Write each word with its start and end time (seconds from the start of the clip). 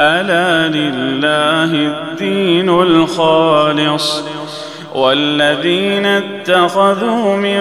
ألا 0.00 0.68
لله 0.68 1.74
الدين 1.74 2.68
الخالص 2.68 4.24
والذين 4.94 6.06
اتخذوا 6.06 7.36
من 7.36 7.60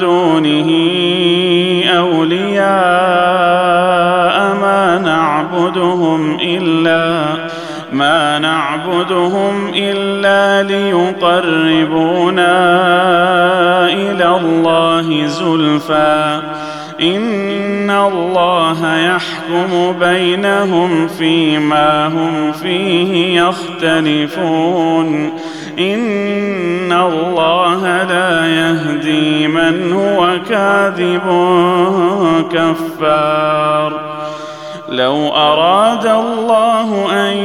دونه 0.00 0.70
أولياء 1.98 2.62
ما 4.60 4.98
نعبدهم 5.04 6.38
إلا 6.40 7.34
ما 7.92 8.38
نعبدهم 8.38 9.72
إلا 9.74 10.62
ليقربونا 10.62 12.52
إلى 13.86 14.36
الله 14.36 15.26
زلفى 15.26 16.40
إن 17.00 17.41
الله 18.72 18.98
يحكم 18.98 19.92
بينهم 20.00 21.08
فيما 21.08 22.06
هم 22.06 22.52
فيه 22.52 23.40
يختلفون. 23.42 25.32
إن 25.78 26.92
الله 26.92 28.02
لا 28.02 28.46
يهدي 28.46 29.48
من 29.48 29.92
هو 29.92 30.38
كاذب 30.48 31.22
كفار. 32.52 34.00
لو 34.88 35.28
أراد 35.28 36.06
الله 36.06 37.08
أن 37.12 37.36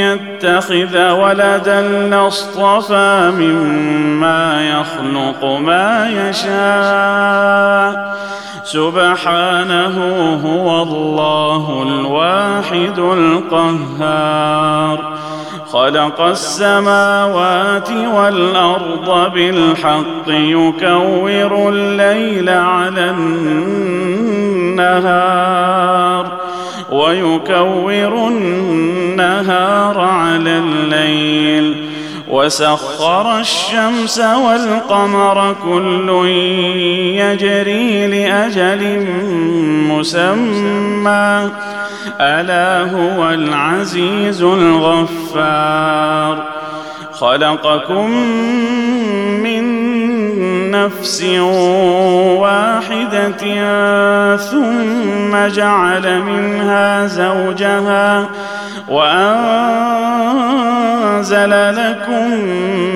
يتخذ 0.00 1.10
ولدا 1.10 1.80
لاصطفى 2.10 3.32
مما 3.38 4.68
يخلق 4.68 5.44
ما 5.44 6.10
يشاء. 6.28 8.14
سبحانه 8.64 9.96
هو 10.44 10.82
الله 10.82 11.82
الواحد 11.82 12.98
القهار. 12.98 14.44
خلق 15.72 16.20
السماوات 16.20 17.90
والأرض 17.90 19.32
بالحق 19.34 20.28
يكور 20.28 21.68
الليل 21.68 22.48
على 22.48 23.10
النهار 24.70 26.26
ويكور 26.90 28.28
النهار 28.28 30.00
على 30.00 30.58
الليل. 30.58 31.83
وسخر 32.34 33.38
الشمس 33.38 34.18
والقمر 34.18 35.56
كل 35.64 36.26
يجري 37.18 38.06
لأجل 38.06 39.06
مسمى. 39.90 41.50
ألا 42.20 42.90
هو 42.90 43.30
العزيز 43.30 44.42
الغفار. 44.42 45.84
خلقكم 47.12 48.10
من 49.42 49.64
نفس 50.70 51.22
واحدة 52.42 53.44
ثم 54.36 55.46
جعل 55.54 56.22
منها 56.22 57.06
زوجها 57.06 58.28
وأنزل 58.88 60.14
لكم 61.50 62.30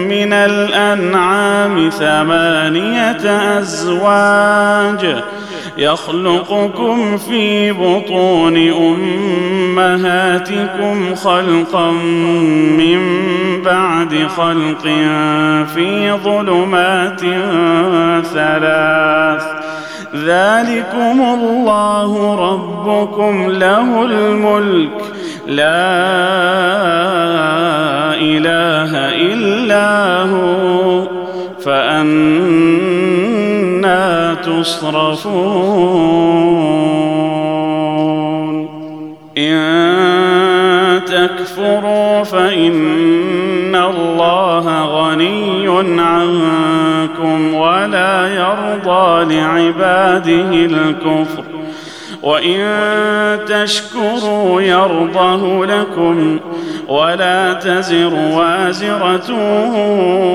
من 0.08 0.32
الأنعام 0.32 1.90
ثمانية 1.90 3.58
أزواج 3.58 5.22
يخلقكم 5.78 7.16
في 7.16 7.72
بطون 7.72 8.56
أمهاتكم 9.78 11.14
خلقا 11.14 11.90
من 12.78 13.00
بعد 13.62 14.26
خلق 14.36 14.82
في 15.74 16.12
ظلمات 16.24 17.20
ثلاث. 18.26 19.42
ذلكم 20.14 21.20
الله 21.20 22.34
ربكم 22.34 23.50
له 23.50 24.04
الملك. 24.04 25.17
لا 25.48 25.64
إله 28.20 28.92
إلا 29.32 30.22
هو 30.22 31.08
فأنا 31.64 33.08
تصرفون. 34.34 35.78
إن 39.38 41.00
تكفروا 41.06 42.22
فإن 42.22 43.74
الله 43.74 44.84
غني 44.84 45.68
عنكم 46.00 47.54
ولا 47.54 48.28
يرضى 48.34 49.34
لعباده 49.34 50.50
الكفر. 50.52 51.47
وإن 52.28 52.60
تشكروا 53.46 54.62
يرضه 54.62 55.66
لكم 55.66 56.38
ولا 56.88 57.52
تزر 57.52 58.14
وازرة 58.14 59.30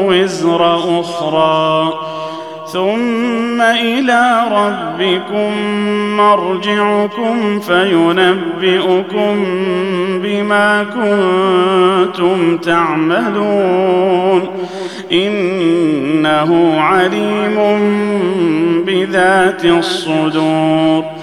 وزر 0.08 0.76
أخرى. 1.00 1.94
ثم 2.68 3.62
إلى 3.62 4.44
ربكم 4.52 5.52
مرجعكم 6.18 7.60
فينبئكم 7.60 9.46
بما 10.24 10.84
كنتم 10.84 12.58
تعملون. 12.58 14.42
إنه 15.12 16.82
عليم 16.82 17.58
بذات 18.86 19.66
الصدور. 19.66 21.23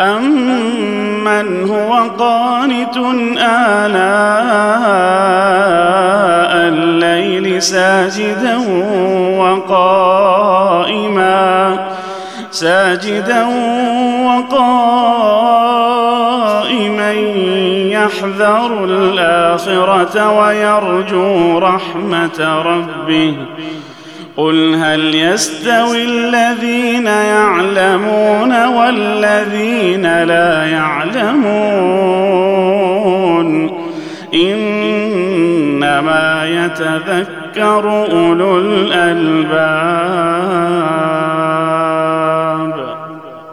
امن 0.00 1.70
هو 1.70 1.94
قانت 2.18 2.96
اناء 2.96 3.98
الليل 6.68 7.62
ساجدا 7.62 8.56
وقائما 9.38 10.58
ساجدا 12.50 13.44
وقائما 14.26 15.48
يحذر 17.92 18.84
الاخره 18.84 20.38
ويرجو 20.38 21.58
رحمه 21.58 22.62
ربه 22.64 23.36
قل 24.38 24.74
هل 24.74 25.14
يستوي 25.14 26.04
الذين 26.04 27.06
يعلمون 27.06 28.66
والذين 28.66 30.22
لا 30.22 30.66
يعلمون؟ 30.66 32.18
إنما 34.34 35.64
يتذكر 36.46 38.06
أولو 38.12 38.58
الألباب. 38.58 39.98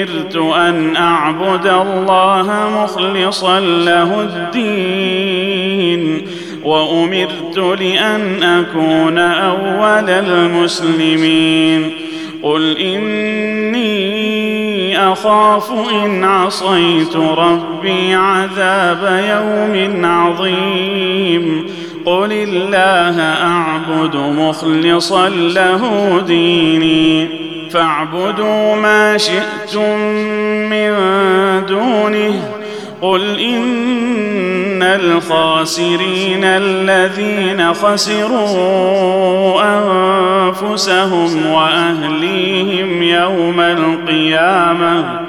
أمرت 0.00 0.36
أن 0.36 0.96
أعبد 0.96 1.66
الله 1.66 2.68
مخلصا 2.82 3.60
له 3.60 4.20
الدين 4.20 6.26
وأمرت 6.64 7.58
لأن 7.80 8.42
أكون 8.42 9.18
أول 9.18 10.10
المسلمين. 10.10 11.90
قل 12.42 12.78
إني 12.78 13.90
أخاف 15.12 15.72
إن 16.04 16.24
عصيت 16.24 17.16
ربي 17.16 18.14
عذاب 18.14 19.22
يوم 19.28 20.04
عظيم. 20.04 21.66
قل 22.06 22.32
الله 22.32 23.20
أعبد 23.20 24.16
مخلصا 24.16 25.28
له 25.28 26.22
ديني. 26.26 27.39
فاعبدوا 27.72 28.76
ما 28.76 29.18
شئتم 29.18 29.98
من 30.70 30.92
دونه. 31.66 32.42
قل 33.02 33.40
إن 33.40 34.82
الخاسرين 34.82 36.44
الذين 36.44 37.74
خسروا 37.74 39.62
أنفسهم 39.62 41.46
وأهليهم 41.46 43.02
يوم 43.02 43.60
القيامة. 43.60 45.20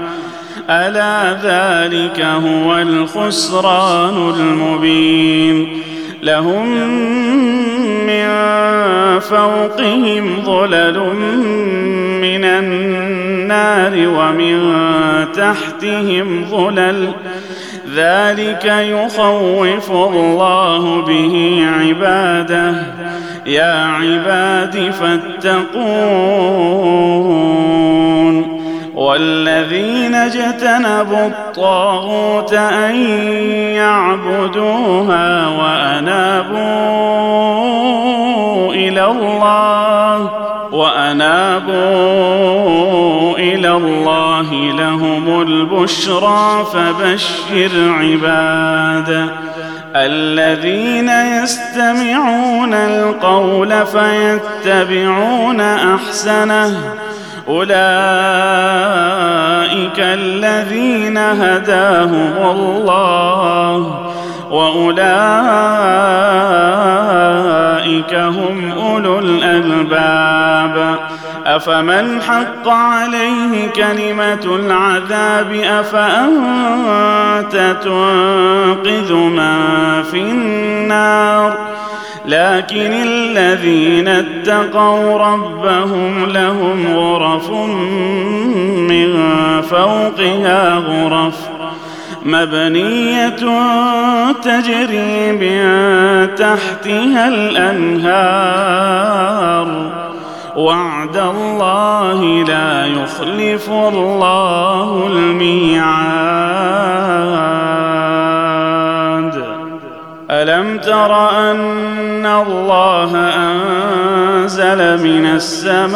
ألا 0.69 1.33
ذلك 1.43 2.19
هو 2.19 2.77
الخسران 2.77 4.33
المبين. 4.39 5.81
لهم 6.23 6.73
من 7.81 8.29
فوقهم 9.19 10.41
ظلل 10.45 10.99
من 12.21 12.45
النار 12.45 13.93
ومن 13.95 14.75
تحتهم 15.33 16.45
ظلل. 16.51 17.09
ذلك 17.95 18.65
يخوف 18.65 19.91
الله 19.91 21.01
به 21.01 21.65
عباده. 21.79 22.75
يا 23.45 23.85
عباد 23.85 24.91
فاتقون. 24.91 26.21
والذين 28.95 30.15
اجتنبوا 30.15 31.27
الطاغوت 31.27 32.53
أن 32.53 32.95
يعبدوها 33.75 35.47
وأنابوا 35.47 37.70
إلى 38.73 39.05
الله 39.05 40.29
وأنابوا 40.71 41.71
إلى 43.37 43.71
الله 43.71 44.53
لهم 44.53 45.41
البشرى 45.41 46.65
فبشر 46.73 47.93
عباد 47.99 49.29
الذين 49.95 51.09
يستمعون 51.09 52.73
القول 52.73 53.85
فيتبعون 53.85 55.61
أحسنه 55.61 56.77
أولئك 57.47 57.71
الذين 59.99 61.17
هداهم 61.17 62.33
الله 62.41 64.11
وأولئك 64.51 65.01
هم 68.13 68.71
أولو 68.71 69.19
الألباب. 69.19 70.99
أفمن 71.45 72.21
حق 72.21 72.67
عليه 72.67 73.67
كلمة 73.67 74.55
العذاب 74.55 75.53
أفأنت 75.63 77.51
تنقذ 77.83 79.13
من 79.13 80.03
في 80.03 80.17
النار؟ 80.17 81.57
لكن 82.25 82.93
الذين 82.93 84.07
اتقوا 84.07 85.17
ربهم 85.17 86.25
لهم 86.25 86.95
غرف 86.95 87.51
من 88.89 89.13
فوقها 89.61 90.75
غرف 90.75 91.50
مبنية 92.25 93.35
تجري 94.43 95.31
من 95.31 95.61
تحتها 96.35 97.27
الأنهار. 97.27 98.61
وعد 100.55 101.17
الله 101.17 102.43
لا 102.47 102.85
يخلف 102.85 103.69
الله 103.69 105.07
الميعاد. 105.11 106.21
ألم 110.31 110.77
تر 110.77 111.29
أن 111.29 112.25
الله 112.25 113.15
أنزل 113.17 115.03
من 115.03 115.25
السماء 115.25 115.91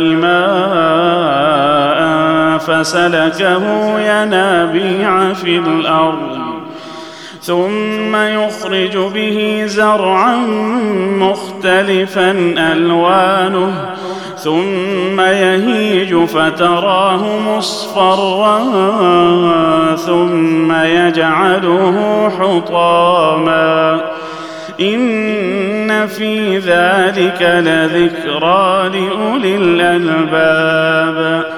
ماء 0.00 1.77
فسلكه 2.68 3.64
ينابيع 4.00 5.32
في 5.32 5.58
الأرض 5.58 6.38
ثم 7.42 8.16
يخرج 8.16 8.96
به 8.96 9.62
زرعا 9.66 10.36
مختلفا 11.18 12.54
ألوانه 12.58 13.94
ثم 14.36 15.20
يهيج 15.20 16.24
فتراه 16.24 17.38
مصفرا 17.38 18.58
ثم 19.96 20.72
يجعله 20.72 22.28
حطاما. 22.38 24.00
إن 24.80 26.06
في 26.06 26.58
ذلك 26.58 27.42
لذكرى 27.42 28.88
لأولي 28.88 29.56
الألباب. 29.56 31.57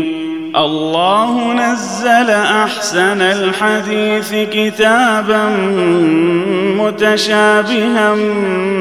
الله 0.55 1.53
نزل 1.53 2.29
أحسن 2.29 3.21
الحديث 3.21 4.35
كتابا 4.53 5.49
متشابها 6.77 8.15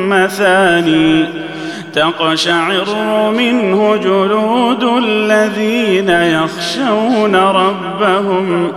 مثاني 0.08 1.26
تقشعر 1.92 2.86
منه 3.30 3.96
جلود 3.96 4.84
الذين 4.84 6.08
يخشون 6.08 7.36
ربهم 7.36 8.72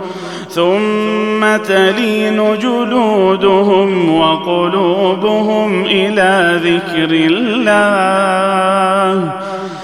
ثم 0.50 1.56
تلين 1.56 2.58
جلودهم 2.58 4.14
وقلوبهم 4.14 5.84
إلى 5.84 6.60
ذكر 6.64 7.10
الله 7.10 8.34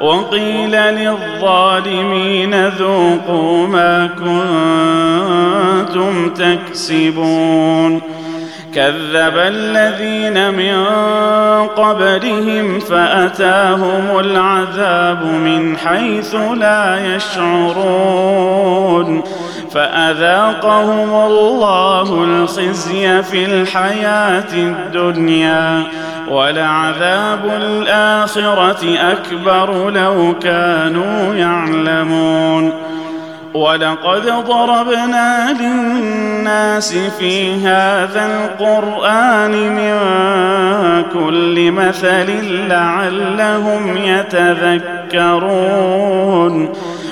وقيل 0.00 0.72
للظالمين 0.72 2.68
ذوقوا 2.68 3.66
ما 3.66 4.06
كنتم 5.84 6.30
تكسبون. 6.30 8.00
كذب 8.74 9.36
الذين 9.36 10.54
من 10.54 10.84
قبلهم 11.66 12.80
فأتاهم 12.80 14.18
العذاب 14.18 15.24
من 15.24 15.76
حيث 15.76 16.34
لا 16.34 17.16
يشعرون. 17.16 18.48
فأذاقهم 19.78 21.14
الله 21.26 22.24
الخزي 22.24 23.22
في 23.22 23.44
الحياة 23.44 24.52
الدنيا 24.54 25.82
ولعذاب 26.30 27.44
الآخرة 27.44 28.98
أكبر 29.12 29.90
لو 29.90 30.34
كانوا 30.42 31.34
يعلمون 31.34 32.72
ولقد 33.54 34.44
ضربنا 34.48 35.56
للناس 35.60 36.94
في 37.18 37.54
هذا 37.66 38.26
القرآن 38.26 39.50
من 39.50 39.98
كل 41.12 41.72
مثل 41.72 42.28
لعلهم 42.68 43.96
يتذكرون 43.96 45.68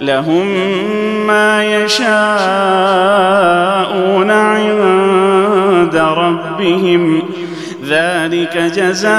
لهم 0.00 0.46
ما 1.26 1.64
يشاءون 1.64 2.10
عند 4.30 5.96
ربهم. 5.96 7.22
ذلك 7.88 8.58
جزاء 8.76 9.14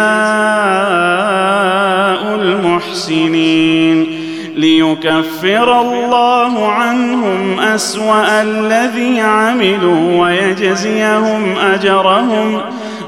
المحسنين. 2.35 4.23
ليكفر 4.55 5.81
الله 5.81 6.67
عنهم 6.71 7.59
أسوأ 7.59 8.41
الذي 8.41 9.19
عملوا 9.19 10.25
ويجزيهم 10.25 11.57
أجرهم. 11.73 12.61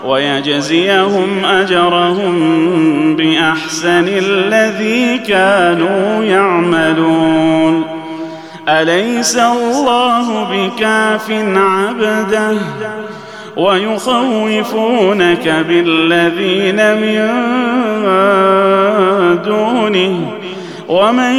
ويجزيهم 0.06 1.46
أجرهم 1.46 2.36
بأحسن 3.16 4.08
الذي 4.08 5.18
كانوا 5.18 6.24
يعملون. 6.24 7.84
أليس 8.70 9.38
الله 9.38 10.44
بكاف 10.44 11.32
عبده؟ 11.56 12.58
ويخوفونك 13.58 15.66
بالذين 15.68 16.76
من 16.76 17.30
دونه. 19.46 20.32
ومن 20.88 21.36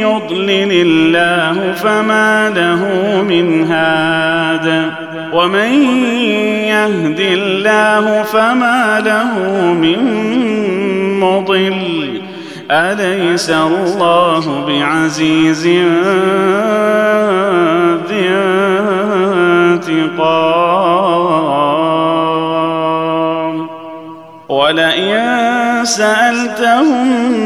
يضلل 0.00 0.72
الله 0.72 1.72
فما 1.72 2.52
له 2.56 2.82
من 3.22 3.64
هاد. 3.64 5.05
ومن 5.32 5.72
يهد 6.68 7.20
الله 7.20 8.22
فما 8.22 9.02
له 9.04 9.38
من 9.72 10.00
مضل. 11.20 12.22
أليس 12.70 13.50
الله 13.50 14.64
بعزيز 14.68 15.66
ذي 18.08 18.26
انتقام؟ 19.88 20.26
ولئن 24.48 25.26
سألتهم 25.84 27.45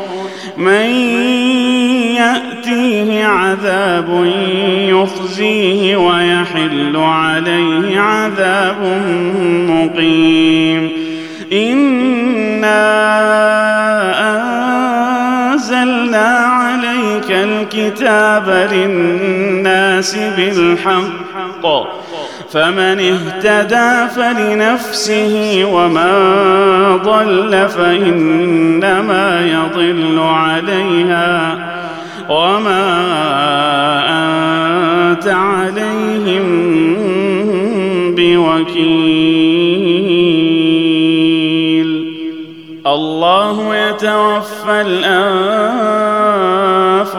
من 0.57 0.89
يأتيه 2.15 3.25
عذاب 3.25 4.25
يخزيه 4.89 5.95
ويحل 5.97 6.97
عليه 6.97 7.99
عذاب 7.99 9.03
مقيم. 9.69 10.91
انا 11.53 12.81
انزلنا 15.53 16.27
عليك 16.37 17.31
الكتاب 17.31 18.69
للناس 18.73 20.15
بالحق. 20.15 22.00
فمن 22.53 22.99
اهتدى 22.99 24.13
فلنفسه 24.15 25.65
ومن 25.73 26.11
ضل 27.03 27.69
فإنما 27.69 29.47
يضل 29.47 30.19
عليها 30.19 31.59
وما 32.29 33.01
أنت 35.11 35.27
عليهم 35.27 36.45
بوكيل. 38.15 39.51
الله 42.87 43.75
يتوفى 43.75 44.81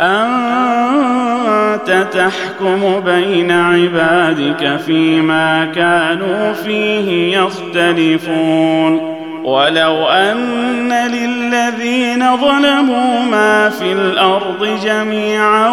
أنت 0.00 1.90
تحكم 2.12 3.00
بين 3.00 3.50
عبادك 3.50 4.76
فيما 4.86 5.64
كانوا 5.74 6.52
فيه 6.52 7.38
يختلفون. 7.38 9.20
ولو 9.44 10.06
أن 10.08 10.92
للذين 10.92 12.36
ظلموا 12.36 13.24
ما 13.30 13.68
في 13.68 13.92
الأرض 13.92 14.78
جميعا 14.84 15.68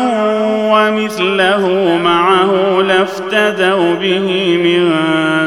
ومثله 0.71 1.97
معه 2.03 2.81
لافتدوا 2.81 3.93
به 3.93 4.57
من 4.63 4.93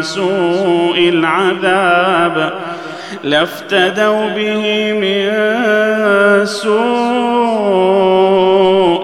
سوء 0.02 0.98
العذاب 0.98 2.52
لافتدوا 3.24 4.28
به 4.28 4.92
من 4.92 5.30
سوء 6.46 8.19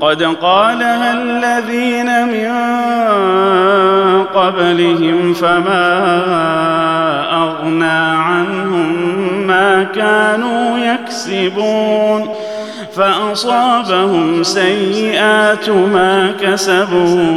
قد 0.00 0.22
قالها 0.22 1.12
الذين 1.12 2.26
من 2.28 2.50
قبلهم 4.24 5.32
فما 5.32 5.86
أغنى 7.32 8.16
عنهم 8.16 8.92
ما 9.46 9.82
كانوا 9.82 10.78
يكسبون 10.78 12.34
فأصابهم 12.94 14.42
سيئات 14.42 15.68
ما 15.68 16.32
كسبوا 16.42 17.36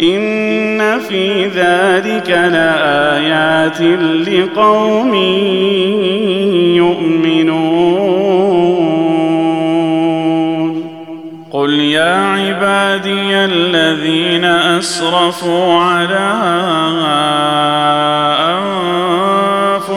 ان 0.00 0.98
في 0.98 1.46
ذلك 1.46 2.30
لايات 2.30 3.80
لقوم 4.28 5.14
يؤمنون 6.74 7.76
قل 11.50 11.70
يا 11.70 12.14
عبادي 12.14 13.34
الذين 13.44 14.44
اسرفوا 14.44 15.74
على 15.74 16.32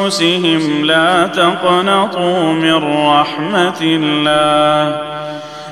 انفسهم 0.09 0.85
لا 0.85 1.27
تقنطوا 1.27 2.53
من 2.53 2.75
رحمه 3.07 3.81
الله 3.81 5.18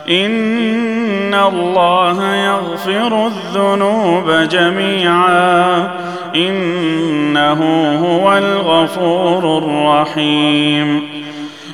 إن 0.10 1.34
الله 1.34 2.36
يغفر 2.36 3.28
الذنوب 3.28 4.32
جميعا. 4.32 5.88
إنه 6.36 7.62
هو 8.06 8.38
الغفور 8.38 9.58
الرحيم. 9.58 11.18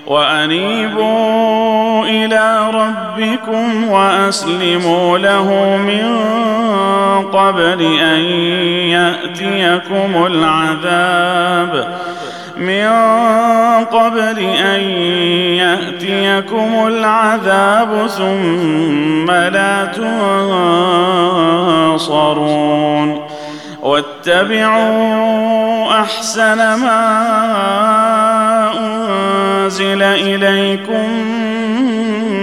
وأنيبوا 0.08 2.06
إلى 2.06 2.72
ربكم 2.74 3.90
وأسلموا 3.90 5.18
له 5.18 5.78
من 5.78 6.34
قبل 7.26 8.00
أن 8.00 8.20
يأتيكم 8.90 10.26
العذاب. 10.26 11.98
من 12.66 12.90
قبل 13.86 14.40
أن 14.40 14.82
يأتيكم 15.60 16.88
العذاب 16.88 18.08
ثم 18.08 19.32
لا 19.32 19.86
تنصرون 21.96 23.28
واتبعوا 23.82 25.24
أحسن 26.02 26.58
ما 26.58 27.04
أنزل 28.80 30.04
إليكم 30.04 31.10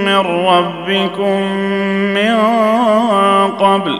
من 0.04 0.16
ربكم 0.46 1.42
من 2.14 2.36
قبل 3.50 3.99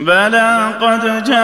بلى 0.00 0.70
قد 0.80 1.24
جاءتك 1.24 1.40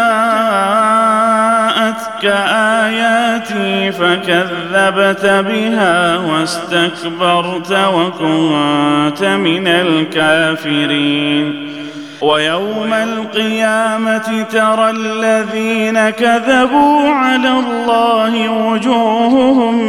آياتي 2.85 3.93
فكذبت 3.93 5.27
بها 5.27 6.17
واستكبرت 6.17 7.73
وكنت 7.73 9.25
من 9.25 9.69
الكافرين. 9.69 11.73
ويوم 12.21 12.93
القيامة 12.93 14.47
ترى 14.53 14.91
الذين 14.91 16.11
كذبوا 16.11 17.11
على 17.11 17.51
الله 17.51 18.49
وجوههم 18.49 19.81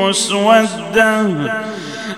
مسودة. 0.00 1.26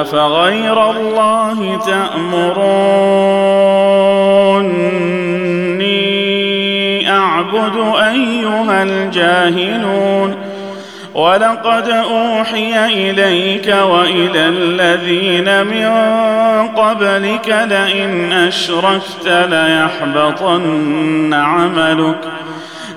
افغير 0.00 0.90
الله 0.90 1.78
تأمروني 1.86 2.66
أعبد 7.10 7.76
أيها 7.96 8.82
الجاهلون 8.82 10.36
ولقد 11.14 11.88
أوحي 11.88 12.86
إليك 12.86 13.74
وإلى 13.88 14.48
الذين 14.48 15.66
من 15.66 15.88
قبلك 16.68 17.48
لئن 17.48 18.32
أشركت 18.32 19.26
ليحبطن 19.50 21.34
عملك 21.34 22.18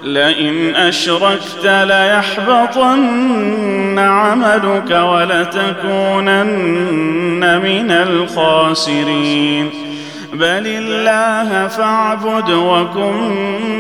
لئن 0.04 0.76
أشركت 0.76 1.66
ليحبطن 1.66 3.00
عملك 4.00 4.92
ولتكونن 4.92 6.40
من 7.64 7.92
الخاسرين. 7.92 9.70
بل 10.34 10.64
الله 10.66 11.68
فاعبد 11.68 12.52
وكن 12.52 13.32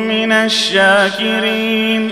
من 0.08 0.32
الشاكرين. 0.32 2.12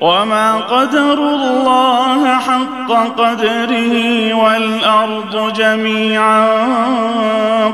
وما 0.00 0.56
قدروا 0.56 1.36
الله 1.36 2.38
حق 2.38 2.92
قدره 3.18 4.34
والأرض 4.34 5.52
جميعا 5.52 6.46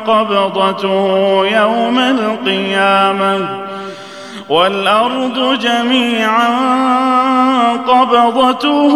قبضته 0.07 1.47
يوم 1.47 1.99
القيامة. 1.99 3.68
والأرض 4.49 5.59
جميعا 5.59 6.49
قبضته 7.77 8.95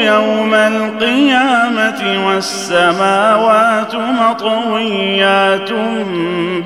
يوم 0.00 0.54
القيامة 0.54 2.26
والسماوات 2.26 3.94
مطويات 3.94 5.70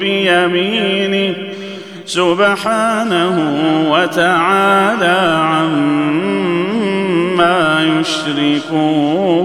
بيمينه 0.01 1.35
سبحانه 2.07 3.37
وتعالى 3.91 5.39
عما 5.41 6.45
يشركون 8.01 9.45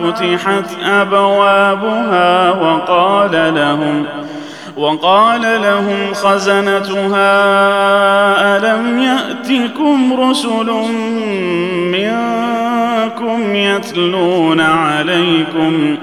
فتحت 0.00 0.70
أبوابها 0.84 2.50
وقال 2.50 3.54
لهم 3.54 4.06
وقال 4.76 5.42
لهم 5.62 6.14
خزنتها 6.14 7.36
ألم 8.56 8.98
يأتكم 8.98 10.20
رسل 10.20 10.72
منكم 11.92 13.54
يتلون 13.54 14.60
عليكم 14.60 15.96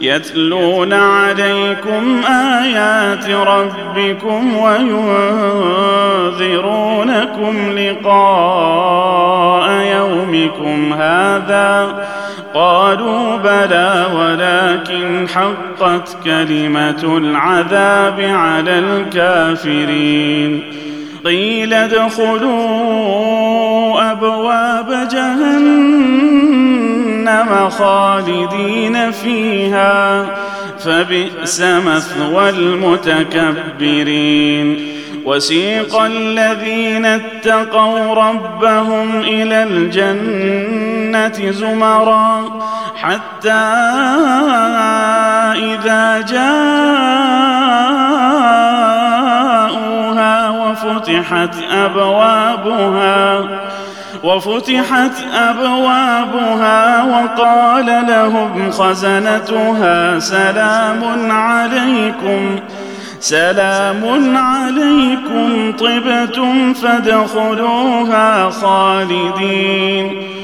يتلون 0.00 0.92
عليكم 0.92 2.20
آيات 2.62 3.30
ربكم 3.30 4.56
وينذرونكم 4.56 5.14
لقاء 7.78 9.70
يومكم 9.70 10.92
هذا 10.92 12.04
قالوا 12.54 13.36
بلى 13.36 14.06
ولكن 14.14 15.28
حقت 15.28 16.16
كلمة 16.24 17.16
العذاب 17.18 18.20
على 18.20 18.78
الكافرين. 18.78 20.62
قيل 21.24 21.74
ادخلوا 21.74 22.52
أبواب 24.12 25.08
جهنم 25.12 26.50
خالدين 27.70 29.10
فيها 29.10 30.26
فبئس 30.78 31.60
مثوى 31.60 32.50
المتكبرين. 32.50 34.14
وسيق 35.24 36.00
الذين 36.00 37.04
اتقوا 37.04 38.14
ربهم 38.14 39.20
إلى 39.20 39.62
الجنة 39.62 40.93
زمرا 41.50 42.44
حتى 42.96 43.64
إذا 45.54 46.20
جاءوها 46.20 46.74
وفتحت 50.50 51.54
أبوابها 51.70 53.44
وفتحت 54.24 55.12
أبوابها 55.34 57.02
وقال 57.02 57.86
لهم 58.08 58.70
خزنتها 58.70 60.18
سلام 60.18 61.30
عليكم 61.32 62.60
سلام 63.20 64.36
عليكم 64.36 65.72
طبتم 65.72 66.74
فادخلوها 66.74 68.50
خالدين. 68.50 70.43